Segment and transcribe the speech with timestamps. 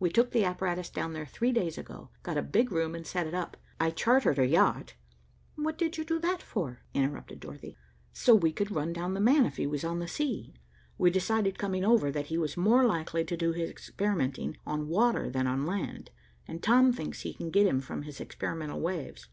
[0.00, 3.28] We took the apparatus down there three days ago, got a big room and set
[3.28, 3.56] it up.
[3.78, 4.94] I chartered a yacht."
[5.54, 7.76] "What did you do that for?" interrupted Dorothy.
[8.12, 10.54] "So we could run down 'the man' if he was on the sea.
[10.98, 15.30] We decided, coming over, that he was more likely to do his experimenting on water
[15.30, 16.10] than on land,
[16.48, 19.28] and Tom thinks he can get him from his experimental waves."